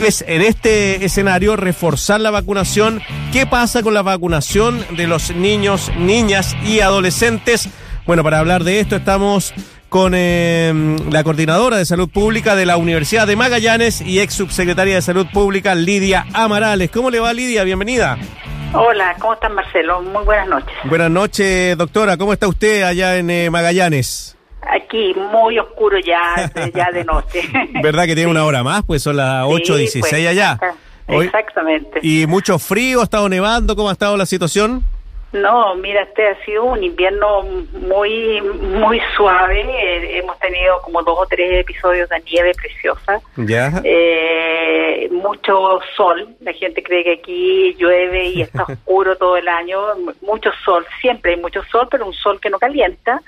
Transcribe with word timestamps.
es 0.06 0.24
en 0.26 0.42
este 0.42 1.04
escenario 1.04 1.56
reforzar 1.56 2.20
la 2.20 2.30
vacunación? 2.30 3.00
¿Qué 3.32 3.46
pasa 3.46 3.82
con 3.82 3.94
la 3.94 4.02
vacunación 4.02 4.84
de 4.96 5.06
los 5.06 5.34
niños, 5.34 5.90
niñas 5.96 6.56
y 6.64 6.80
adolescentes? 6.80 7.68
Bueno, 8.06 8.22
para 8.22 8.38
hablar 8.38 8.64
de 8.64 8.80
esto 8.80 8.96
estamos 8.96 9.52
con 9.88 10.12
eh, 10.14 10.96
la 11.10 11.24
coordinadora 11.24 11.76
de 11.76 11.84
salud 11.84 12.08
pública 12.08 12.54
de 12.54 12.66
la 12.66 12.76
Universidad 12.76 13.26
de 13.26 13.36
Magallanes 13.36 14.00
y 14.00 14.20
ex 14.20 14.34
subsecretaria 14.34 14.94
de 14.94 15.02
salud 15.02 15.26
pública, 15.32 15.74
Lidia 15.74 16.26
Amarales. 16.32 16.90
¿Cómo 16.90 17.10
le 17.10 17.20
va, 17.20 17.32
Lidia? 17.32 17.64
Bienvenida. 17.64 18.18
Hola, 18.74 19.16
¿cómo 19.18 19.34
están, 19.34 19.54
Marcelo? 19.54 20.02
Muy 20.02 20.24
buenas 20.24 20.48
noches. 20.48 20.74
Buenas 20.84 21.10
noches, 21.10 21.76
doctora. 21.76 22.16
¿Cómo 22.16 22.32
está 22.32 22.46
usted 22.46 22.82
allá 22.82 23.16
en 23.16 23.30
eh, 23.30 23.50
Magallanes? 23.50 24.37
Aquí, 24.62 25.14
muy 25.32 25.58
oscuro 25.58 25.98
ya, 25.98 26.50
ya 26.74 26.90
de 26.92 27.04
noche. 27.04 27.42
¿Verdad 27.82 28.04
que 28.06 28.14
tiene 28.14 28.30
una 28.30 28.44
hora 28.44 28.62
más? 28.62 28.82
Pues 28.84 29.02
son 29.02 29.16
las 29.16 29.44
8.16 29.46 29.86
Sí, 29.88 30.00
pues, 30.00 30.12
allá. 30.12 30.58
Hoy- 31.06 31.26
Exactamente. 31.26 32.00
¿Y 32.02 32.26
mucho 32.26 32.58
frío? 32.58 33.00
¿Ha 33.00 33.04
estado 33.04 33.28
nevando? 33.28 33.74
¿Cómo 33.76 33.88
ha 33.88 33.92
estado 33.92 34.16
la 34.16 34.26
situación? 34.26 34.84
No, 35.32 35.74
mira, 35.74 36.02
este 36.02 36.26
ha 36.26 36.44
sido 36.44 36.64
un 36.64 36.82
invierno 36.82 37.42
muy 37.42 38.40
muy 38.40 39.00
suave. 39.14 39.60
Eh, 39.60 40.18
hemos 40.18 40.38
tenido 40.38 40.80
como 40.82 41.02
dos 41.02 41.18
o 41.18 41.26
tres 41.26 41.60
episodios 41.60 42.08
de 42.08 42.20
nieve 42.20 42.52
preciosa. 42.54 43.20
Ya. 43.36 43.80
Eh, 43.84 45.08
mucho 45.10 45.80
sol. 45.94 46.34
La 46.40 46.52
gente 46.54 46.82
cree 46.82 47.04
que 47.04 47.12
aquí 47.12 47.74
llueve 47.78 48.26
y 48.26 48.42
está 48.42 48.62
oscuro 48.68 49.16
todo 49.16 49.36
el 49.36 49.48
año. 49.48 49.78
Mucho 50.22 50.50
sol. 50.64 50.86
Siempre 51.00 51.32
hay 51.32 51.40
mucho 51.40 51.62
sol, 51.64 51.86
pero 51.90 52.06
un 52.06 52.14
sol 52.14 52.40
que 52.40 52.48
no 52.48 52.58
calienta. 52.58 53.20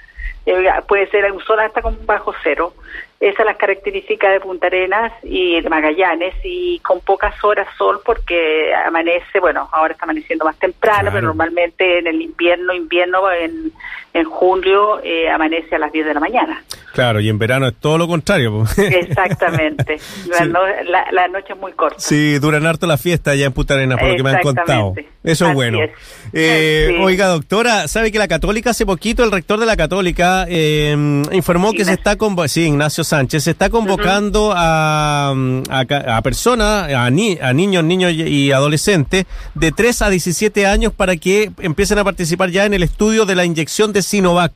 Eh, 0.47 0.65
puede 0.89 1.07
ser 1.11 1.31
un 1.31 1.45
sol 1.45 1.61
hasta 1.61 1.83
con 1.83 2.07
bajo 2.07 2.33
cero. 2.43 2.73
Esas 3.21 3.45
las 3.45 3.59
características 3.59 4.33
de 4.33 4.41
Punta 4.41 4.69
Arenas 4.69 5.13
y 5.23 5.61
de 5.61 5.69
Magallanes 5.69 6.35
y 6.43 6.79
con 6.79 7.01
pocas 7.01 7.35
horas 7.45 7.69
sol 7.77 8.01
porque 8.03 8.73
amanece, 8.87 9.39
bueno, 9.41 9.69
ahora 9.73 9.93
está 9.93 10.05
amaneciendo 10.07 10.47
más 10.47 10.57
temprano, 10.59 11.01
Claro. 11.03 11.15
pero 11.15 11.27
normalmente 11.27 11.99
en 11.99 12.07
el 12.07 12.23
invierno, 12.23 12.73
invierno 12.73 13.31
en, 13.31 13.73
en 14.15 14.25
julio 14.25 15.01
eh, 15.05 15.29
amanece 15.29 15.75
a 15.77 15.79
las 15.79 15.93
10 15.93 16.07
de 16.07 16.15
la 16.15 16.21
mañana. 16.21 16.65
Claro, 16.95 17.21
y 17.21 17.29
en 17.29 17.39
verano 17.39 17.67
es 17.69 17.75
todo 17.77 17.99
lo 17.99 18.09
contrario. 18.09 18.65
Exactamente. 18.79 19.99
La, 20.29 20.39
Sí. 20.39 20.49
la- 20.87 21.07
la 21.13 21.29
noche 21.29 21.53
es 21.53 21.59
muy 21.59 21.73
corta. 21.73 21.99
Sí, 22.01 22.39
duran 22.39 22.67
harto 22.67 22.87
la 22.87 22.97
fiesta 22.97 23.33
allá 23.33 23.47
en 23.47 23.53
Punta 23.53 23.75
Arenas, 23.75 23.99
por 23.99 24.09
lo 24.09 24.17
que 24.17 24.23
me 24.23 24.31
han 24.31 24.41
contado. 24.41 24.95
Eso 25.23 25.45
es 25.45 25.51
Así 25.51 25.55
bueno. 25.55 25.83
es. 25.83 25.91
Eh, 26.33 26.87
Sí. 26.91 26.97
Oiga, 27.03 27.27
doctora, 27.27 27.87
¿sabe 27.87 28.11
que 28.11 28.19
la 28.19 28.27
Católica 28.29 28.71
hace 28.71 28.87
poquito, 28.87 29.23
el 29.23 29.31
rector 29.31 29.61
de 29.61 29.67
la 29.67 29.77
Católica, 29.77 30.47
eh, 30.49 30.97
informó 31.33 31.73
que 31.73 31.85
se 31.85 31.93
está 31.93 32.17
convocando, 32.17 32.49
sí, 32.49 32.67
Ignacio 32.67 33.05
Sánchez, 33.11 33.47
está 33.49 33.69
convocando 33.71 34.53
a, 34.57 35.35
a, 35.69 35.85
ca- 35.85 36.17
a 36.17 36.23
personas, 36.23 36.93
a, 36.93 37.11
ni- 37.11 37.39
a 37.41 37.53
niños, 37.53 37.83
niños 37.85 38.13
y 38.13 38.23
y 38.23 38.53
adolescentes 38.53 39.27
de 39.55 39.73
3 39.73 40.03
a 40.03 40.11
17 40.11 40.67
años 40.67 40.93
para 40.97 41.17
que 41.17 41.51
empiecen 41.61 41.99
a 41.99 42.05
participar 42.05 42.51
ya 42.51 42.65
en 42.67 42.75
el 42.75 42.83
estudio 42.83 43.27
de 43.27 43.35
la 43.35 43.45
inyección 43.45 43.93
de 43.93 44.03
Sinovac. 44.03 44.53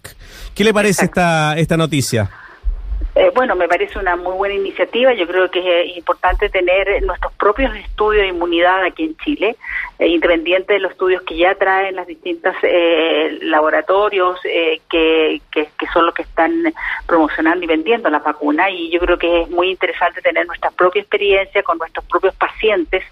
¿Qué 0.55 0.63
le 0.65 0.73
parece 0.73 1.05
esta, 1.07 1.59
esta 1.59 1.77
noticia? 1.77 2.31
Eh, 3.17 3.31
bueno, 3.33 3.55
me 3.55 3.69
parece 3.69 3.99
una 3.99 4.17
muy 4.17 4.35
buena 4.35 4.57
iniciativa. 4.57 5.15
Yo 5.15 5.27
creo 5.27 5.49
que 5.49 5.61
es 5.61 5.67
eh, 5.67 5.93
importante 5.97 6.49
tener 6.49 7.01
nuestros 7.05 7.33
propios 7.35 7.75
estudios 7.77 8.23
de 8.23 8.29
inmunidad 8.29 8.83
aquí 8.83 9.05
en 9.05 9.17
Chile, 9.19 9.57
eh, 10.01 10.09
independiente 10.09 10.73
de 10.73 10.81
los 10.81 10.91
estudios 10.93 11.23
que 11.23 11.37
ya 11.37 11.55
traen 11.55 11.95
las 11.95 12.09
distintas 12.09 12.57
eh, 12.63 13.39
laboratorios 13.43 14.41
eh, 14.45 14.81
que, 14.91 15.41
que, 15.53 15.69
que 15.79 15.87
son 15.93 16.07
los 16.07 16.15
que 16.15 16.23
están 16.23 16.53
promocionando 17.07 17.65
y 17.65 17.69
vendiendo 17.69 18.11
la 18.11 18.19
vacuna. 18.19 18.69
Y 18.71 18.91
yo 18.91 18.99
creo 18.99 19.17
que 19.17 19.43
es 19.43 19.51
muy 19.51 19.71
interesante 19.71 20.21
tener 20.21 20.47
nuestra 20.47 20.73
propia 20.73 21.01
experiencia 21.01 21.63
con 21.63 21.79
nuestros 21.79 22.05
propios 22.07 22.35
pacientes 22.35 23.05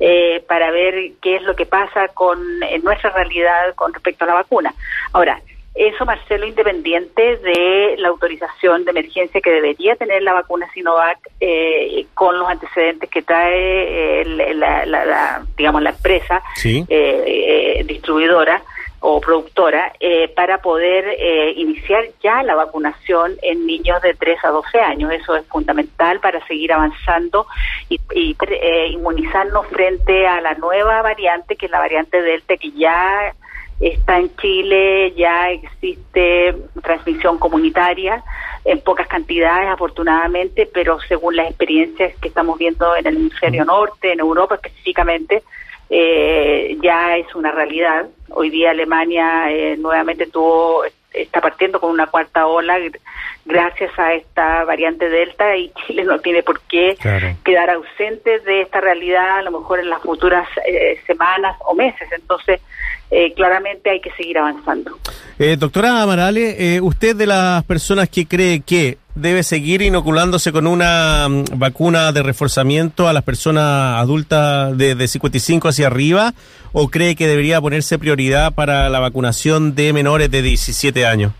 eh, 0.00 0.42
para 0.48 0.72
ver 0.72 1.12
qué 1.22 1.36
es 1.36 1.42
lo 1.42 1.54
que 1.54 1.66
pasa 1.66 2.08
con 2.08 2.40
en 2.60 2.82
nuestra 2.82 3.10
realidad 3.10 3.72
con 3.76 3.94
respecto 3.94 4.24
a 4.24 4.28
la 4.28 4.34
vacuna. 4.34 4.74
Ahora, 5.12 5.40
eso, 5.74 6.04
Marcelo, 6.04 6.46
independiente 6.46 7.36
de 7.38 7.96
la 7.98 8.08
autorización 8.08 8.84
de 8.84 8.92
emergencia 8.92 9.40
que 9.40 9.50
debería 9.50 9.96
tener 9.96 10.22
la 10.22 10.32
vacuna 10.32 10.70
Sinovac 10.72 11.18
eh, 11.40 12.06
con 12.14 12.38
los 12.38 12.48
antecedentes 12.48 13.10
que 13.10 13.22
trae 13.22 14.20
eh, 14.22 14.24
la, 14.54 14.86
la- 14.86 15.04
la- 15.04 15.42
digamos, 15.56 15.82
la 15.82 15.90
empresa 15.90 16.42
Sí. 16.54 16.84
eh, 16.88 17.78
eh, 17.80 17.84
distribuidora 17.84 18.62
o 19.06 19.20
productora 19.20 19.92
eh, 20.00 20.28
para 20.28 20.62
poder 20.62 21.04
eh, 21.18 21.52
iniciar 21.56 22.04
ya 22.22 22.42
la 22.42 22.54
vacunación 22.54 23.36
en 23.42 23.66
niños 23.66 24.00
de 24.00 24.14
3 24.14 24.38
a 24.44 24.48
12 24.48 24.80
años. 24.80 25.12
Eso 25.12 25.36
es 25.36 25.44
fundamental 25.48 26.20
para 26.20 26.44
seguir 26.46 26.72
avanzando 26.72 27.46
y, 27.90 28.00
y, 28.14 28.34
eh, 28.48 28.86
inmunizarnos 28.92 29.66
frente 29.66 30.26
a 30.26 30.40
la 30.40 30.54
nueva 30.54 31.02
variante, 31.02 31.56
que 31.56 31.66
es 31.66 31.72
la 31.72 31.80
variante 31.80 32.22
Delta, 32.22 32.56
que 32.56 32.70
ya 32.70 33.34
está 33.80 34.18
en 34.18 34.34
Chile, 34.36 35.12
ya 35.16 35.50
existe 35.50 36.56
transmisión 36.82 37.38
comunitaria 37.38 38.22
en 38.64 38.80
pocas 38.80 39.06
cantidades, 39.08 39.68
afortunadamente, 39.68 40.68
pero 40.72 40.98
según 41.08 41.36
las 41.36 41.48
experiencias 41.48 42.14
que 42.16 42.28
estamos 42.28 42.58
viendo 42.58 42.96
en 42.96 43.06
el 43.06 43.16
hemisferio 43.16 43.64
norte, 43.64 44.12
en 44.12 44.20
Europa 44.20 44.54
específicamente, 44.54 45.42
eh, 45.90 46.76
ya 46.82 47.16
es 47.16 47.34
una 47.34 47.52
realidad. 47.52 48.06
Hoy 48.30 48.50
día 48.50 48.70
Alemania 48.70 49.50
eh, 49.50 49.76
nuevamente 49.76 50.26
tuvo 50.26 50.82
está 51.14 51.40
partiendo 51.40 51.80
con 51.80 51.90
una 51.90 52.06
cuarta 52.08 52.46
ola 52.46 52.78
gr- 52.78 52.98
gracias 53.44 53.90
a 53.98 54.14
esta 54.14 54.64
variante 54.64 55.08
Delta 55.08 55.56
y 55.56 55.70
Chile 55.86 56.04
no 56.04 56.18
tiene 56.18 56.42
por 56.42 56.60
qué 56.62 56.96
Claro. 57.00 57.36
quedar 57.44 57.70
ausentes 57.70 58.44
de 58.44 58.62
esta 58.62 58.80
realidad 58.80 59.38
a 59.38 59.42
lo 59.42 59.50
mejor 59.52 59.80
en 59.80 59.90
las 59.90 60.02
futuras 60.02 60.48
eh, 60.66 61.00
semanas 61.06 61.56
o 61.66 61.74
meses. 61.74 62.08
Entonces, 62.12 62.60
eh, 63.10 63.32
claramente 63.34 63.90
hay 63.90 64.00
que 64.00 64.10
seguir 64.12 64.38
avanzando. 64.38 64.98
Eh, 65.38 65.56
doctora 65.58 66.02
Amarale, 66.02 66.76
eh, 66.76 66.80
¿usted 66.80 67.14
de 67.14 67.26
las 67.26 67.62
personas 67.64 68.08
que 68.08 68.26
cree 68.26 68.60
que 68.60 68.98
debe 69.14 69.42
seguir 69.42 69.82
inoculándose 69.82 70.52
con 70.52 70.66
una 70.66 71.28
mm, 71.28 71.44
vacuna 71.58 72.12
de 72.12 72.22
reforzamiento 72.22 73.08
a 73.08 73.12
las 73.12 73.22
personas 73.22 73.98
adultas 73.98 74.76
de, 74.76 74.94
de 74.94 75.08
55 75.08 75.68
hacia 75.68 75.86
arriba 75.86 76.34
o 76.72 76.88
cree 76.88 77.14
que 77.14 77.28
debería 77.28 77.60
ponerse 77.60 77.98
prioridad 77.98 78.52
para 78.52 78.88
la 78.88 78.98
vacunación 79.00 79.74
de 79.74 79.92
menores 79.92 80.30
de 80.30 80.42
17 80.42 81.06
años? 81.06 81.32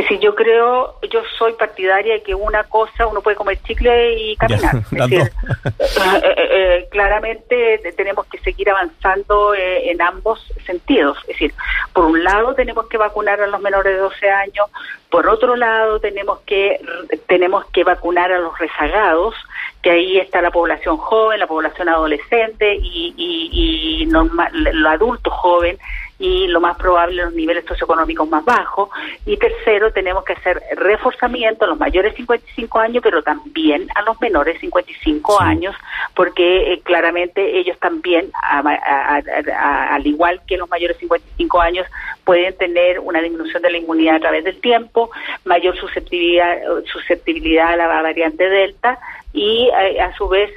Es 0.00 0.04
decir, 0.08 0.20
yo 0.20 0.34
creo, 0.34 0.94
yo 1.10 1.20
soy 1.36 1.52
partidaria 1.52 2.14
de 2.14 2.22
que 2.22 2.34
una 2.34 2.64
cosa 2.64 3.06
uno 3.06 3.20
puede 3.20 3.36
comer 3.36 3.58
chicle 3.64 4.14
y 4.18 4.36
caminar. 4.36 4.72
Ya, 4.72 4.78
Es 4.92 4.92
las 4.98 5.10
decir, 5.10 5.30
dos. 5.64 6.22
eh, 6.22 6.34
eh, 6.36 6.48
eh, 6.50 6.88
claramente 6.90 7.78
te- 7.82 7.92
tenemos 7.92 8.24
que 8.26 8.38
seguir 8.38 8.70
avanzando 8.70 9.52
eh, 9.54 9.90
en 9.90 10.00
ambos 10.00 10.40
sentidos. 10.64 11.18
Es 11.22 11.26
decir, 11.28 11.52
por 11.92 12.06
un 12.06 12.24
lado 12.24 12.54
tenemos 12.54 12.88
que 12.88 12.96
vacunar 12.96 13.42
a 13.42 13.46
los 13.46 13.60
menores 13.60 13.92
de 13.94 13.98
12 14.00 14.30
años, 14.30 14.66
por 15.10 15.28
otro 15.28 15.54
lado 15.56 16.00
tenemos 16.00 16.38
que 16.46 16.80
tenemos 17.26 17.66
que 17.66 17.84
vacunar 17.84 18.32
a 18.32 18.38
los 18.38 18.58
rezagados, 18.58 19.34
que 19.82 19.90
ahí 19.90 20.18
está 20.18 20.40
la 20.40 20.50
población 20.50 20.96
joven, 20.96 21.40
la 21.40 21.46
población 21.46 21.88
adolescente 21.90 22.74
y, 22.80 23.12
y, 23.18 24.02
y 24.02 24.06
norma- 24.06 24.48
lo 24.52 24.88
adulto 24.88 25.30
joven 25.30 25.78
y 26.20 26.46
lo 26.48 26.60
más 26.60 26.76
probable 26.76 27.22
los 27.24 27.32
niveles 27.32 27.64
socioeconómicos 27.64 28.28
más 28.28 28.44
bajos. 28.44 28.90
Y 29.26 29.36
tercero, 29.38 29.90
tenemos 29.92 30.22
que 30.22 30.34
hacer 30.34 30.62
reforzamiento 30.76 31.64
a 31.64 31.68
los 31.68 31.78
mayores 31.78 32.12
de 32.12 32.18
55 32.18 32.78
años, 32.78 33.02
pero 33.02 33.22
también 33.22 33.88
a 33.94 34.02
los 34.02 34.20
menores 34.20 34.54
de 34.54 34.60
55 34.60 35.38
Sí. 35.38 35.44
años, 35.44 35.74
porque 36.14 36.74
eh, 36.74 36.80
claramente 36.84 37.58
ellos 37.58 37.78
también, 37.78 38.30
a- 38.42 38.58
a- 38.60 39.22
a- 39.56 39.94
al 39.94 40.06
igual 40.06 40.42
que 40.46 40.58
los 40.58 40.68
mayores 40.68 40.96
de 40.98 41.00
55 41.00 41.60
años, 41.60 41.86
pueden 42.24 42.56
tener 42.58 43.00
una 43.00 43.20
disminución 43.22 43.62
de 43.62 43.70
la 43.70 43.78
inmunidad 43.78 44.16
a 44.16 44.20
través 44.20 44.44
del 44.44 44.60
tiempo, 44.60 45.10
mayor 45.46 45.74
susceptibilidad, 45.78 46.58
susceptibilidad 46.92 47.72
a 47.72 47.76
la 47.76 47.86
variante 48.02 48.48
Delta 48.48 48.98
y 49.32 49.68
eh, 49.80 50.00
a 50.00 50.14
su 50.16 50.28
vez 50.28 50.50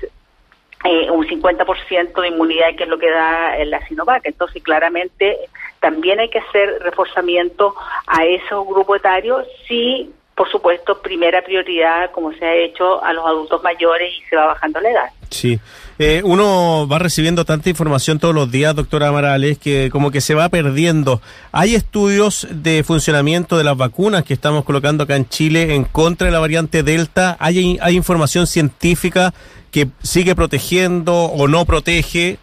eh, 0.84 1.10
un 1.10 1.26
50% 1.26 2.22
de 2.22 2.28
inmunidad, 2.28 2.76
que 2.76 2.84
es 2.84 2.90
lo 2.90 3.00
que 3.00 3.10
da 3.10 3.64
la 3.66 3.86
Sinovac. 3.88 4.26
Entonces, 4.26 4.62
claramente, 4.64 5.38
también 5.80 6.20
hay 6.20 6.30
que 6.30 6.40
hacer 6.40 6.80
reforzamiento 6.82 7.76
a 8.08 8.26
esos 8.26 8.66
grupos 8.68 8.98
etarios 8.98 9.46
si 9.68 10.14
por 10.36 10.50
supuesto, 10.50 11.00
primera 11.00 11.44
prioridad, 11.44 12.10
como 12.12 12.34
se 12.34 12.44
ha 12.44 12.56
hecho 12.56 13.04
a 13.04 13.14
los 13.14 13.26
adultos 13.26 13.62
mayores 13.62 14.12
y 14.18 14.28
se 14.30 14.36
va 14.36 14.48
bajando 14.48 14.80
la 14.82 14.90
edad. 14.90 15.10
Sí. 15.30 15.60
Eh, 16.00 16.22
uno 16.24 16.88
va 16.92 16.98
recibiendo 16.98 17.46
tanta 17.46 17.70
información 17.70 18.18
todos 18.18 18.34
los 18.34 18.50
días, 18.50 18.76
doctora 18.76 19.10
Amarales, 19.10 19.60
que 19.60 19.90
como 19.92 20.10
que 20.10 20.22
se 20.22 20.34
va 20.34 20.50
perdiendo. 20.50 21.22
¿Hay 21.52 21.76
estudios 21.76 22.48
de 22.50 22.84
funcionamiento 22.84 23.60
de 23.60 23.64
las 23.64 23.78
vacunas 23.78 24.24
que 24.24 24.34
estamos 24.34 24.64
colocando 24.64 25.04
acá 25.04 25.16
en 25.16 25.30
Chile 25.30 25.76
en 25.76 25.84
contra 25.84 26.26
de 26.26 26.34
la 26.34 26.40
variante 26.40 26.82
Delta? 26.82 27.38
¿Hay, 27.40 27.78
hay 27.80 27.96
información 27.96 28.48
científica 28.48 29.36
que 29.74 29.88
sigue 30.04 30.36
protegiendo 30.36 31.14
o 31.14 31.48
no 31.48 31.66
protege? 31.66 32.38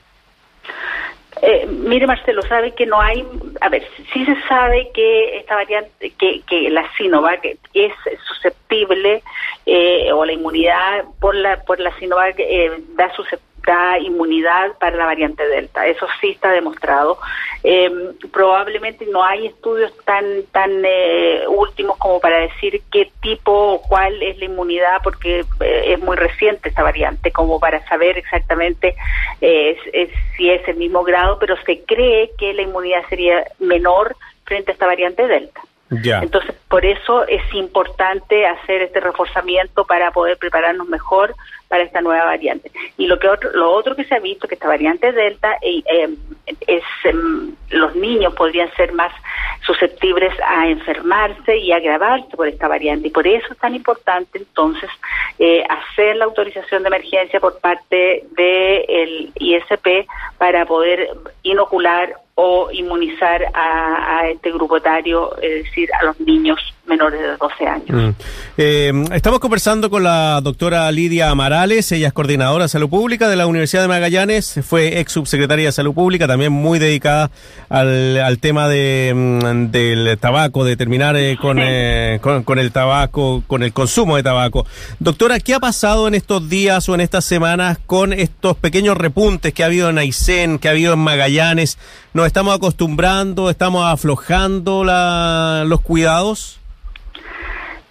Eh, 1.43 1.67
mire, 1.67 2.07
Marcelo, 2.07 2.43
sabe 2.43 2.75
que 2.75 2.85
no 2.85 3.01
hay, 3.01 3.25
a 3.63 3.69
ver, 3.71 3.87
sí 4.13 4.27
se 4.27 4.37
sabe 4.47 4.91
que 4.93 5.39
esta 5.39 5.55
variante, 5.55 6.13
que, 6.19 6.69
la 6.71 6.85
Sinovac 6.97 7.43
es 7.73 7.93
susceptible 8.29 9.23
eh, 9.65 10.13
o 10.13 10.25
la 10.27 10.33
inmunidad 10.33 11.05
por 11.19 11.35
la 11.35 11.63
por 11.63 11.81
la 11.81 11.97
Sinovac 11.99 12.35
eh, 12.39 12.71
da 12.95 13.11
susceptibilidad 13.15 13.50
da 13.71 13.99
inmunidad 13.99 14.77
para 14.79 14.97
la 14.97 15.05
variante 15.05 15.47
Delta. 15.47 15.87
Eso 15.87 16.07
sí 16.21 16.31
está 16.31 16.51
demostrado. 16.51 17.19
Eh, 17.63 17.91
probablemente 18.33 19.07
no 19.07 19.23
hay 19.23 19.47
estudios 19.47 19.93
tan 20.05 20.25
tan 20.51 20.83
eh, 20.85 21.45
últimos 21.47 21.97
como 21.99 22.19
para 22.19 22.39
decir 22.39 22.83
qué 22.91 23.13
tipo 23.21 23.53
o 23.53 23.83
cuál 23.83 24.21
es 24.23 24.39
la 24.39 24.47
inmunidad, 24.47 25.03
porque 25.05 25.45
eh, 25.61 25.93
es 25.93 26.01
muy 26.01 26.17
reciente 26.17 26.69
esta 26.69 26.83
variante, 26.83 27.31
como 27.31 27.61
para 27.61 27.87
saber 27.87 28.19
exactamente 28.19 28.97
si 30.37 30.51
es 30.51 30.69
el 30.69 30.77
mismo 30.77 31.05
grado, 31.05 31.39
pero 31.39 31.57
se 31.65 31.83
cree 31.85 32.33
que 32.39 32.53
la 32.53 32.63
inmunidad 32.63 33.03
sería 33.09 33.45
menor 33.59 34.17
frente 34.45 34.73
a 34.73 34.75
esta 34.75 34.87
variante 34.87 35.27
Delta. 35.27 35.61
Entonces, 35.91 36.55
por 36.69 36.85
eso 36.85 37.27
es 37.27 37.43
importante 37.53 38.47
hacer 38.47 38.83
este 38.83 39.01
reforzamiento 39.01 39.85
para 39.85 40.13
poder 40.13 40.39
prepararnos 40.39 40.89
mejor 40.89 41.35
para 41.67 41.83
esta 41.83 42.01
nueva 42.01 42.25
variante. 42.25 42.71
Y 42.97 43.07
lo 43.07 43.19
que 43.19 43.29
otro, 43.29 43.51
lo 43.53 43.73
otro 43.73 43.97
que 43.97 44.05
se 44.05 44.15
ha 44.15 44.21
visto 44.21 44.47
que 44.47 44.55
esta 44.55 44.69
variante 44.69 45.13
delta 45.13 45.57
eh, 45.63 45.83
eh, 45.93 46.17
es 46.67 46.83
em, 47.05 47.55
los 47.71 47.95
niños 47.97 48.35
podrían 48.35 48.73
ser 48.75 48.93
más 48.93 49.13
susceptibles 49.67 50.33
a 50.45 50.69
enfermarse 50.69 51.57
y 51.57 51.73
agravarse 51.73 52.37
por 52.37 52.49
esta 52.49 52.67
variante 52.67 53.09
y 53.09 53.11
por 53.11 53.27
eso 53.27 53.53
es 53.53 53.59
tan 53.59 53.75
importante 53.75 54.39
entonces 54.39 54.91
eh, 55.39 55.63
hacer 55.69 56.17
la 56.17 56.25
autorización 56.25 56.83
de 56.83 56.89
emergencia 56.89 57.39
por 57.41 57.61
parte 57.61 58.25
del 58.37 59.31
ISP 59.37 60.09
para 60.39 60.67
poder 60.67 61.09
inocular 61.43 62.17
o 62.43 62.71
inmunizar 62.73 63.45
a, 63.53 64.27
este 64.31 64.51
grupo 64.51 64.79
etario, 64.79 65.37
es 65.43 65.65
decir, 65.65 65.91
a 66.01 66.05
los 66.07 66.19
niños 66.21 66.59
menores 66.91 67.21
de 67.21 67.37
12 67.37 67.67
años. 67.67 67.89
Mm. 67.89 68.23
Eh, 68.59 68.93
estamos 69.15 69.39
conversando 69.39 69.89
con 69.89 70.03
la 70.03 70.41
doctora 70.43 70.91
Lidia 70.93 71.31
Amarales, 71.31 71.91
ella 71.93 72.09
es 72.09 72.13
coordinadora 72.13 72.65
de 72.65 72.69
salud 72.69 72.91
pública 72.91 73.29
de 73.29 73.37
la 73.37 73.47
Universidad 73.47 73.83
de 73.83 73.89
Magallanes, 73.89 74.61
fue 74.63 75.01
ex 75.01 75.13
subsecretaria 75.13 75.67
de 75.67 75.73
salud 75.73 75.95
pública, 75.95 76.27
también 76.27 76.53
muy 76.53 76.79
dedicada 76.79 77.31
al, 77.69 78.39
tema 78.41 78.69
de, 78.69 79.13
mm, 79.15 79.71
del 79.71 80.19
tabaco, 80.19 80.65
de 80.65 80.77
terminar 80.77 81.17
eh, 81.17 81.33
eh, 81.57 82.19
con, 82.21 82.43
con, 82.43 82.59
el 82.59 82.73
tabaco, 82.73 83.43
con 83.47 83.63
el 83.63 83.73
consumo 83.73 84.17
de 84.17 84.23
tabaco. 84.23 84.67
Doctora, 84.99 85.39
¿qué 85.39 85.55
ha 85.55 85.61
pasado 85.61 86.09
en 86.09 86.15
estos 86.15 86.49
días 86.49 86.89
o 86.89 86.95
en 86.95 87.01
estas 87.01 87.25
semanas 87.25 87.79
con 87.87 88.13
estos 88.13 88.57
pequeños 88.57 88.97
repuntes 88.97 89.55
que 89.55 89.63
ha 89.63 89.67
habido 89.67 89.89
en 89.89 89.99
Aysén, 89.99 90.59
que 90.59 90.69
ha 90.69 90.73
habido 90.73 90.95
en 90.95 90.99
Magallanes? 90.99 91.79
¿Nos 92.13 92.27
estamos 92.27 92.57
acostumbrando, 92.57 93.51
estamos 93.51 93.87
aflojando 93.87 94.83
la, 94.83 95.63
los 95.67 95.81
cuidados? 95.81 96.60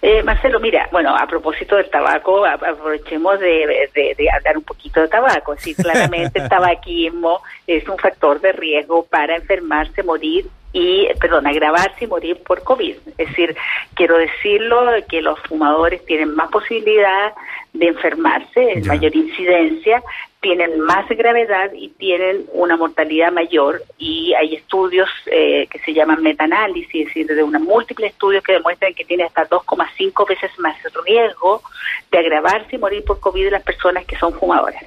Eh, 0.02 0.22
Marcelo, 0.22 0.60
mira, 0.60 0.88
bueno, 0.90 1.14
a 1.14 1.26
propósito 1.26 1.76
del 1.76 1.90
tabaco, 1.90 2.44
aprovechemos 2.46 3.38
de, 3.38 3.90
de, 3.94 4.30
hablar 4.30 4.56
un 4.56 4.64
poquito 4.64 5.00
de 5.00 5.08
tabaco. 5.08 5.54
Sí, 5.58 5.74
claramente 5.80 6.40
el 6.40 6.48
tabaquismo 6.48 7.42
es 7.66 7.86
un 7.88 7.98
factor 7.98 8.40
de 8.40 8.52
riesgo 8.52 9.04
para 9.04 9.36
enfermarse, 9.36 10.02
morir 10.02 10.46
y, 10.72 11.06
perdón, 11.20 11.46
agravarse 11.46 12.04
y 12.04 12.06
morir 12.06 12.42
por 12.42 12.62
COVID. 12.62 12.96
Es 13.18 13.28
decir, 13.28 13.54
quiero 13.94 14.16
decirlo 14.16 14.86
que 15.08 15.20
los 15.20 15.38
fumadores 15.40 16.04
tienen 16.06 16.34
más 16.34 16.48
posibilidad 16.50 17.34
de 17.72 17.86
enfermarse, 17.86 18.82
mayor 18.84 19.14
incidencia, 19.14 20.02
tienen 20.40 20.80
más 20.80 21.08
gravedad 21.08 21.70
y 21.74 21.88
tienen 21.90 22.46
una 22.52 22.76
mortalidad 22.76 23.30
mayor 23.30 23.82
y 23.98 24.32
hay 24.34 24.54
estudios 24.54 25.08
eh, 25.26 25.66
que 25.70 25.78
se 25.80 25.92
llaman 25.92 26.22
metaanálisis, 26.22 26.94
es 26.94 27.06
decir, 27.06 27.26
de 27.26 27.42
unos 27.42 27.62
múltiples 27.62 28.12
estudios 28.12 28.42
que 28.42 28.54
demuestran 28.54 28.94
que 28.94 29.04
tiene 29.04 29.24
hasta 29.24 29.48
2,5 29.48 30.28
veces 30.28 30.50
más 30.58 30.76
riesgo 31.04 31.62
de 32.10 32.18
agravarse 32.18 32.76
y 32.76 32.78
morir 32.78 33.04
por 33.04 33.20
COVID 33.20 33.44
de 33.44 33.50
las 33.50 33.62
personas 33.62 34.04
que 34.04 34.16
son 34.16 34.32
fumadoras. 34.32 34.82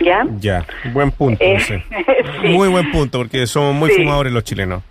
¿Ya? 0.00 0.26
Ya, 0.40 0.66
buen 0.92 1.10
punto. 1.12 1.42
Eh, 1.42 1.84
muy 2.42 2.68
buen 2.68 2.90
punto, 2.90 3.18
porque 3.18 3.46
somos 3.46 3.74
muy 3.74 3.90
fumadores 3.90 4.32
los 4.32 4.42
chilenos. 4.42 4.82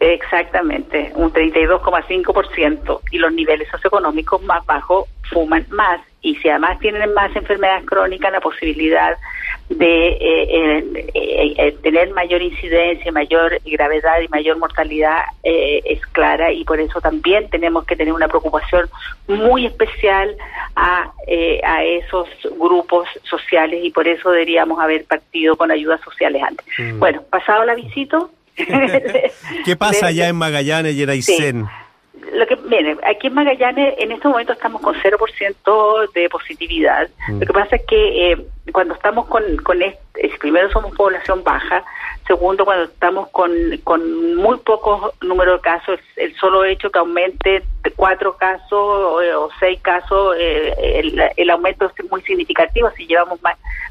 Exactamente, 0.00 1.12
un 1.14 1.30
32,5% 1.30 3.00
y 3.10 3.18
los 3.18 3.32
niveles 3.34 3.68
socioeconómicos 3.68 4.42
más 4.42 4.64
bajos 4.64 5.06
fuman 5.30 5.66
más 5.68 6.00
y 6.22 6.36
si 6.36 6.48
además 6.48 6.78
tienen 6.80 7.12
más 7.14 7.34
enfermedades 7.36 7.84
crónicas, 7.86 8.32
la 8.32 8.40
posibilidad 8.40 9.16
de 9.68 10.08
eh, 10.08 10.84
eh, 11.14 11.54
eh, 11.56 11.76
tener 11.82 12.10
mayor 12.10 12.42
incidencia, 12.42 13.12
mayor 13.12 13.60
gravedad 13.64 14.20
y 14.20 14.28
mayor 14.28 14.58
mortalidad 14.58 15.20
es 15.42 16.00
clara 16.12 16.52
y 16.52 16.64
por 16.64 16.80
eso 16.80 17.00
también 17.00 17.48
tenemos 17.48 17.84
que 17.84 17.96
tener 17.96 18.12
una 18.12 18.28
preocupación 18.28 18.88
muy 19.28 19.66
especial 19.66 20.36
a, 20.76 21.12
a 21.64 21.84
esos 21.84 22.28
grupos 22.58 23.08
sociales 23.22 23.80
y 23.82 23.90
por 23.90 24.08
eso 24.08 24.30
deberíamos 24.30 24.80
haber 24.80 25.04
partido 25.04 25.56
con 25.56 25.70
ayudas 25.70 26.00
sociales 26.02 26.42
antes. 26.42 26.66
Mm. 26.78 26.98
Bueno, 26.98 27.22
pasado 27.30 27.64
la 27.64 27.74
visita 27.74 28.18
¿Qué 29.64 29.76
pasa 29.76 30.06
allá 30.06 30.28
en 30.28 30.36
Magallanes 30.36 30.94
y 30.94 31.02
en 31.02 31.10
Aysén? 31.10 31.66
Lo 32.32 32.46
que, 32.46 32.56
miren, 32.56 32.98
aquí 33.06 33.26
en 33.26 33.34
Magallanes 33.34 33.94
en 33.98 34.12
este 34.12 34.28
momento 34.28 34.52
estamos 34.52 34.80
con 34.80 34.94
0% 34.94 36.12
de 36.12 36.28
positividad. 36.28 37.08
Mm. 37.28 37.40
Lo 37.40 37.46
que 37.46 37.52
pasa 37.52 37.76
es 37.76 37.82
que 37.86 38.32
eh, 38.32 38.46
cuando 38.72 38.94
estamos 38.94 39.26
con, 39.26 39.42
con 39.58 39.82
este, 39.82 40.30
primero 40.38 40.70
somos 40.70 40.94
población 40.94 41.42
baja, 41.42 41.84
segundo 42.26 42.64
cuando 42.64 42.84
estamos 42.84 43.28
con, 43.30 43.50
con 43.84 44.36
muy 44.36 44.58
pocos 44.58 45.12
número 45.22 45.54
de 45.54 45.60
casos, 45.60 45.98
el 46.16 46.34
solo 46.36 46.64
hecho 46.64 46.90
que 46.90 46.98
aumente 46.98 47.62
cuatro 47.96 48.36
casos 48.36 48.70
o, 48.72 49.48
seis 49.58 49.80
casos, 49.80 50.36
eh, 50.38 51.02
el, 51.36 51.50
aumento 51.50 51.86
es 51.86 52.10
muy 52.10 52.22
significativo 52.22 52.90
si 52.96 53.06
llevamos 53.06 53.40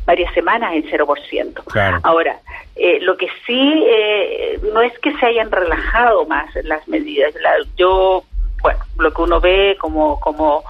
varias 0.06 0.34
semanas 0.34 0.74
en 0.74 0.84
0%. 0.84 2.00
Ahora, 2.04 2.40
eh, 2.80 3.00
lo 3.02 3.18
que 3.18 3.28
sí 3.46 3.84
eh, 3.88 4.60
no 4.74 4.82
es 4.82 4.98
que 5.00 5.16
se 5.18 5.26
hayan 5.26 5.52
relajado 5.52 6.26
más 6.26 6.50
las 6.64 6.88
medidas. 6.88 7.34
yo, 7.76 8.24
bueno, 8.62 8.80
lo 8.98 9.12
que 9.12 9.22
uno 9.22 9.42
ve 9.42 9.78
como, 9.80 10.20
como 10.20 10.64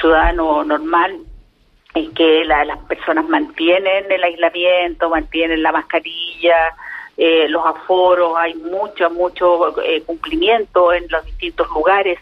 ciudadano 0.00 0.64
normal 0.64 1.18
es 1.94 2.08
que 2.10 2.44
las 2.44 2.78
personas 2.88 3.28
mantienen 3.28 4.10
el 4.10 4.22
aislamiento, 4.22 5.10
mantienen 5.10 5.62
la 5.62 5.72
mascarilla, 5.72 6.74
eh, 7.16 7.48
los 7.48 7.66
aforos, 7.66 8.34
hay 8.38 8.54
mucho, 8.54 9.10
mucho 9.10 9.78
eh, 9.82 10.02
cumplimiento 10.06 10.92
en 10.92 11.04
los 11.10 11.24
distintos 11.26 11.68
lugares 11.68 12.18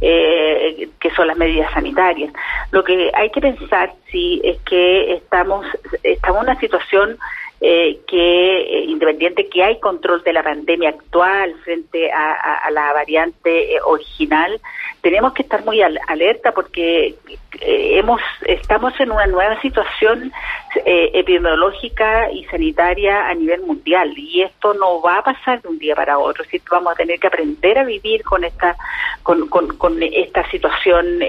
eh, 0.00 0.90
que 1.00 1.10
son 1.12 1.28
las 1.28 1.38
medidas 1.38 1.72
sanitarias. 1.72 2.32
Lo 2.70 2.84
que 2.84 3.10
hay 3.14 3.30
que 3.30 3.40
pensar, 3.40 3.94
sí, 4.10 4.42
es 4.44 4.58
que 4.62 5.14
estamos, 5.14 5.64
estamos 6.02 6.42
en 6.42 6.50
una 6.50 6.60
situación 6.60 7.18
eh, 7.64 8.00
que, 8.08 8.56
eh, 8.60 8.84
independiente 8.88 9.48
que 9.48 9.62
hay 9.62 9.78
control 9.78 10.24
de 10.24 10.32
la 10.32 10.42
pandemia 10.42 10.88
actual 10.88 11.54
frente 11.62 12.10
a, 12.10 12.68
la 12.72 12.92
variante 12.92 13.76
eh, 13.76 13.78
original, 13.84 14.60
tenemos 15.00 15.32
que 15.32 15.42
estar 15.42 15.64
muy 15.64 15.80
alerta 15.80 16.50
porque 16.50 17.14
hemos 17.60 18.20
estamos 18.46 18.98
en 18.98 19.12
una 19.12 19.26
nueva 19.26 19.60
situación 19.60 20.32
epidemiológica 20.74 22.30
y 22.32 22.44
sanitaria 22.46 23.28
a 23.28 23.34
nivel 23.34 23.62
mundial. 23.62 24.12
Y 24.16 24.42
esto 24.42 24.74
no 24.74 25.00
va 25.00 25.18
a 25.18 25.22
pasar 25.24 25.60
de 25.62 25.68
un 25.68 25.78
día 25.78 25.94
para 25.94 26.18
otro, 26.18 26.44
si 26.44 26.60
vamos 26.70 26.92
a 26.92 26.96
tener 26.96 27.20
que 27.20 27.26
aprender 27.26 27.78
a 27.78 27.84
vivir 27.84 28.22
con 28.24 28.42
esta 28.42 28.76
con, 29.22 29.48
con 29.48 30.02
esta 30.02 30.48
situación 30.50 31.20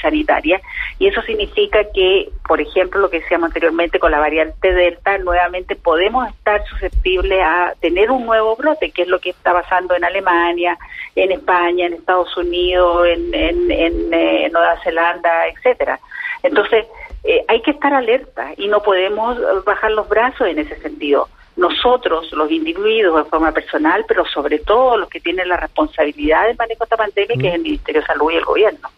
sanitaria. 0.00 0.60
Y 0.98 1.08
eso 1.08 1.20
significa 1.22 1.80
que, 1.92 2.30
por 2.46 2.60
ejemplo, 2.60 3.00
lo 3.00 3.10
que 3.10 3.20
decíamos 3.20 3.48
anteriormente 3.48 3.98
con 3.98 4.10
la 4.10 4.20
variante 4.20 4.72
delta 4.72 5.17
nuevamente 5.18 5.76
podemos 5.76 6.28
estar 6.28 6.64
susceptibles 6.66 7.40
a 7.42 7.74
tener 7.80 8.10
un 8.10 8.26
nuevo 8.26 8.56
brote, 8.56 8.90
que 8.90 9.02
es 9.02 9.08
lo 9.08 9.18
que 9.18 9.30
está 9.30 9.52
pasando 9.52 9.94
en 9.94 10.04
Alemania, 10.04 10.78
en 11.14 11.32
España, 11.32 11.86
en 11.86 11.94
Estados 11.94 12.36
Unidos, 12.36 13.06
en, 13.06 13.34
en, 13.34 13.70
en 13.70 14.12
eh, 14.12 14.48
Nueva 14.52 14.80
Zelanda, 14.82 15.48
etcétera. 15.48 15.98
Entonces, 16.42 16.86
eh, 17.24 17.44
hay 17.48 17.62
que 17.62 17.72
estar 17.72 17.92
alerta 17.92 18.52
y 18.56 18.68
no 18.68 18.82
podemos 18.82 19.36
bajar 19.64 19.90
los 19.90 20.08
brazos 20.08 20.46
en 20.48 20.58
ese 20.58 20.78
sentido. 20.80 21.28
Nosotros, 21.56 22.32
los 22.32 22.50
individuos 22.50 23.24
de 23.24 23.30
forma 23.30 23.50
personal, 23.50 24.04
pero 24.06 24.24
sobre 24.26 24.60
todo 24.60 24.96
los 24.96 25.08
que 25.08 25.20
tienen 25.20 25.48
la 25.48 25.56
responsabilidad 25.56 26.46
del 26.46 26.56
manejo 26.56 26.80
de 26.80 26.84
esta 26.84 26.96
pandemia, 26.96 27.36
que 27.36 27.48
es 27.48 27.54
el 27.54 27.62
Ministerio 27.62 28.00
de 28.00 28.06
Salud 28.06 28.30
y 28.30 28.36
el 28.36 28.44
Gobierno. 28.44 28.88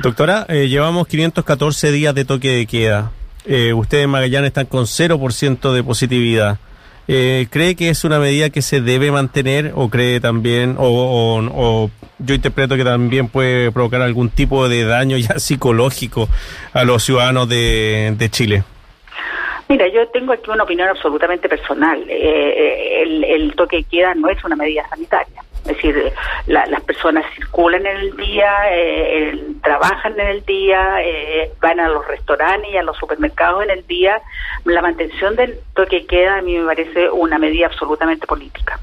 Doctora, 0.00 0.46
eh, 0.48 0.68
llevamos 0.68 1.06
514 1.06 1.92
días 1.92 2.14
de 2.14 2.24
toque 2.24 2.48
de 2.48 2.66
queda. 2.66 3.12
Eh, 3.44 3.72
ustedes 3.72 4.04
en 4.04 4.10
Magallanes 4.10 4.48
están 4.48 4.66
con 4.66 4.84
0% 4.84 5.72
de 5.72 5.82
positividad. 5.82 6.58
Eh, 7.08 7.48
¿Cree 7.50 7.74
que 7.74 7.88
es 7.88 8.04
una 8.04 8.20
medida 8.20 8.50
que 8.50 8.62
se 8.62 8.80
debe 8.80 9.10
mantener 9.10 9.72
o 9.74 9.88
cree 9.90 10.20
también, 10.20 10.76
o, 10.78 11.90
yo 12.18 12.34
interpreto 12.34 12.76
que 12.76 12.84
también 12.84 13.28
puede 13.28 13.72
provocar 13.72 14.02
algún 14.02 14.30
tipo 14.30 14.68
de 14.68 14.84
daño 14.84 15.16
ya 15.16 15.38
psicológico 15.38 16.28
a 16.72 16.84
los 16.84 17.02
ciudadanos 17.02 17.48
de, 17.48 18.28
Chile? 18.30 18.62
Mira, 19.68 19.88
yo 19.88 20.06
tengo 20.08 20.32
aquí 20.32 20.50
una 20.50 20.62
opinión 20.62 20.88
absolutamente 20.88 21.48
personal. 21.48 22.04
Eh, 22.08 23.02
el, 23.02 23.24
el 23.24 23.54
toque 23.56 23.78
de 23.78 23.84
queda 23.84 24.14
no 24.14 24.28
es 24.28 24.42
una 24.44 24.54
medida 24.54 24.88
sanitaria. 24.88 25.42
Es 25.62 25.76
decir, 25.76 26.12
las 26.46 26.80
personas 26.82 27.24
circulan 27.36 27.86
en 27.86 27.96
el 27.96 28.16
día, 28.16 28.52
eh, 28.70 29.38
trabajan 29.62 30.18
en 30.18 30.26
el 30.26 30.44
día, 30.44 30.96
eh, 31.02 31.52
van 31.60 31.78
a 31.78 31.88
los 31.88 32.06
restaurantes 32.08 32.70
y 32.72 32.76
a 32.76 32.82
los 32.82 32.96
supermercados 32.96 33.62
en 33.62 33.70
el 33.70 33.86
día. 33.86 34.20
La 34.64 34.82
mantención 34.82 35.36
del 35.36 35.60
toque 35.74 36.04
queda 36.06 36.38
a 36.38 36.42
mí 36.42 36.58
me 36.58 36.66
parece 36.66 37.08
una 37.10 37.38
medida 37.38 37.66
absolutamente 37.66 38.26
política. 38.26 38.80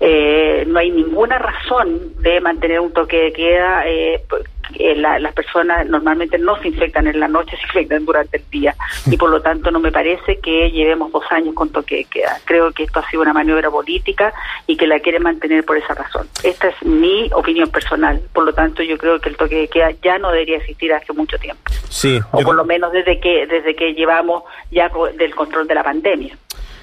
Eh, 0.00 0.64
no 0.66 0.78
hay 0.78 0.90
ninguna 0.90 1.38
razón 1.38 2.14
de 2.22 2.40
mantener 2.40 2.80
un 2.80 2.92
toque 2.92 3.24
de 3.24 3.32
queda 3.32 3.84
eh, 3.86 4.94
las 4.96 5.34
personas 5.34 5.86
normalmente 5.86 6.38
no 6.38 6.56
se 6.60 6.68
infectan 6.68 7.06
en 7.06 7.20
la 7.20 7.28
noche, 7.28 7.56
se 7.60 7.62
infectan 7.62 8.04
durante 8.04 8.38
el 8.38 8.44
día. 8.50 8.74
Y 9.06 9.16
por 9.16 9.30
lo 9.30 9.40
tanto 9.40 9.70
no 9.70 9.80
me 9.80 9.92
parece 9.92 10.38
que 10.38 10.70
llevemos 10.70 11.12
dos 11.12 11.24
años 11.30 11.54
con 11.54 11.70
toque 11.70 11.96
de 11.96 12.04
queda. 12.04 12.38
Creo 12.44 12.72
que 12.72 12.84
esto 12.84 13.00
ha 13.00 13.10
sido 13.10 13.22
una 13.22 13.32
maniobra 13.32 13.70
política 13.70 14.32
y 14.66 14.76
que 14.76 14.86
la 14.86 15.00
quieren 15.00 15.22
mantener 15.22 15.64
por 15.64 15.76
esa 15.76 15.94
razón. 15.94 16.28
Esta 16.42 16.68
es 16.68 16.82
mi 16.82 17.30
opinión 17.32 17.68
personal. 17.70 18.20
Por 18.32 18.44
lo 18.44 18.52
tanto 18.52 18.82
yo 18.82 18.96
creo 18.98 19.20
que 19.20 19.28
el 19.28 19.36
toque 19.36 19.56
de 19.56 19.68
queda 19.68 19.90
ya 20.02 20.18
no 20.18 20.30
debería 20.30 20.58
existir 20.58 20.92
hace 20.92 21.12
mucho 21.12 21.38
tiempo. 21.38 21.62
Sí. 21.88 22.20
O 22.32 22.40
por 22.42 22.54
lo 22.54 22.64
menos 22.64 22.92
desde 22.92 23.20
que, 23.20 23.46
desde 23.46 23.74
que 23.74 23.94
llevamos 23.94 24.44
ya 24.70 24.90
del 25.16 25.34
control 25.34 25.66
de 25.66 25.74
la 25.74 25.82
pandemia. 25.82 26.36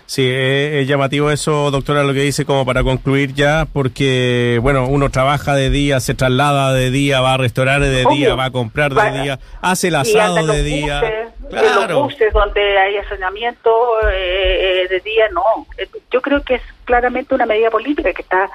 Sí, 0.08 0.26
es, 0.26 0.88
llamativo 0.88 1.32
eso, 1.32 1.70
doctora, 1.70 2.02
lo 2.02 2.14
que 2.14 2.22
dice 2.22 2.46
como 2.46 2.66
para 2.66 2.82
concluir 2.82 3.34
ya, 3.34 3.68
porque, 3.72 4.58
bueno, 4.62 4.88
uno 4.88 5.10
trabaja 5.10 5.54
de 5.54 5.70
día, 5.70 6.00
se 6.00 6.16
traslada 6.16 6.74
de 6.74 6.92
día, 6.92 7.20
va 7.20 7.34
a 7.34 7.38
restaurantes 7.38 7.92
de 7.92 8.06
día, 8.16 8.34
va 8.34 8.46
a 8.46 8.52
comprar 8.52 8.94
de 8.94 9.22
día, 9.22 9.40
hace 9.62 9.90
el 9.90 9.96
asado 9.96 10.48
de 10.48 10.64
día. 10.64 11.02
claro. 11.50 11.88
los 11.90 12.04
buses 12.04 12.32
donde 12.32 12.78
hay 12.78 12.96
saneamiento 13.10 13.70
eh, 14.10 14.86
eh, 14.86 14.88
de 14.88 15.00
día, 15.02 15.28
no. 15.34 15.68
Eh, 15.78 15.90
yo 16.10 16.22
creo 16.22 16.42
que 16.42 16.56
es 16.56 16.62
claramente 16.86 17.36
una 17.36 17.46
medida 17.46 17.70
política 17.70 18.14
que 18.14 18.22
está 18.22 18.50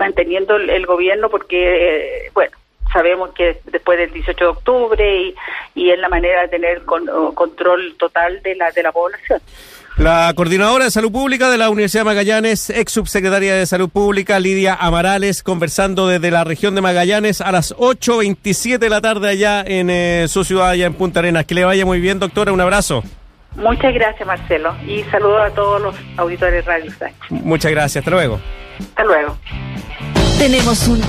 manteniendo 0.00 0.56
el, 0.56 0.84
gobierno 0.84 1.28
porque, 1.30 2.28
bueno, 2.34 2.56
sabemos 2.92 3.30
que 3.34 3.60
después 3.66 3.98
del 3.98 4.12
18 4.12 4.36
de 4.36 4.50
octubre 4.50 5.16
y, 5.16 5.34
y 5.76 5.90
es 5.90 5.98
la 6.00 6.08
manera 6.08 6.42
de 6.42 6.48
tener 6.48 6.82
control 6.82 7.94
total 7.96 8.42
de 8.42 8.56
la, 8.56 8.72
de 8.72 8.82
la 8.82 8.90
población. 8.90 9.40
La 9.98 10.32
coordinadora 10.36 10.84
de 10.84 10.92
salud 10.92 11.10
pública 11.10 11.50
de 11.50 11.58
la 11.58 11.70
Universidad 11.70 12.02
de 12.02 12.04
Magallanes, 12.04 12.70
ex 12.70 12.92
subsecretaria 12.92 13.56
de 13.56 13.66
salud 13.66 13.88
pública, 13.88 14.38
Lidia 14.38 14.74
Amarales, 14.74 15.42
conversando 15.42 16.06
desde 16.06 16.30
la 16.30 16.44
región 16.44 16.76
de 16.76 16.80
Magallanes 16.80 17.40
a 17.40 17.50
las 17.50 17.74
8.27 17.74 18.78
de 18.78 18.90
la 18.90 19.00
tarde 19.00 19.28
allá 19.28 19.64
en 19.66 19.90
eh, 19.90 20.26
su 20.28 20.44
ciudad, 20.44 20.68
allá 20.68 20.86
en 20.86 20.94
Punta 20.94 21.18
Arenas. 21.18 21.46
Que 21.46 21.56
le 21.56 21.64
vaya 21.64 21.84
muy 21.84 22.00
bien, 22.00 22.20
doctora. 22.20 22.52
Un 22.52 22.60
abrazo. 22.60 23.02
Muchas 23.56 23.92
gracias, 23.92 24.24
Marcelo. 24.24 24.76
Y 24.86 25.02
saludos 25.10 25.40
a 25.42 25.50
todos 25.50 25.82
los 25.82 25.96
auditores 26.16 26.64
de 26.64 26.70
Radio 26.70 26.92
Muchas 27.30 27.72
gracias. 27.72 28.02
Hasta 28.02 28.12
luego. 28.12 28.38
Hasta 28.78 29.04
luego. 29.04 29.36
Tenemos 30.38 30.86
un 30.86 31.02